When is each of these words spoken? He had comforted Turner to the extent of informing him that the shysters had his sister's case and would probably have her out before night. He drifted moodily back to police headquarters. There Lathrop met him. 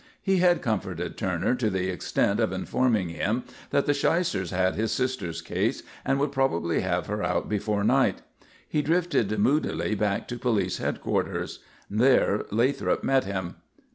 He 0.19 0.37
had 0.37 0.63
comforted 0.63 1.15
Turner 1.15 1.53
to 1.53 1.69
the 1.69 1.91
extent 1.91 2.39
of 2.39 2.51
informing 2.51 3.09
him 3.09 3.43
that 3.69 3.85
the 3.85 3.93
shysters 3.93 4.49
had 4.49 4.73
his 4.73 4.91
sister's 4.91 5.43
case 5.43 5.83
and 6.03 6.19
would 6.19 6.31
probably 6.31 6.79
have 6.79 7.05
her 7.05 7.21
out 7.21 7.47
before 7.47 7.83
night. 7.83 8.23
He 8.67 8.81
drifted 8.81 9.37
moodily 9.37 9.93
back 9.93 10.27
to 10.29 10.39
police 10.39 10.79
headquarters. 10.79 11.59
There 11.87 12.45
Lathrop 12.49 13.03
met 13.03 13.25
him. 13.25 13.57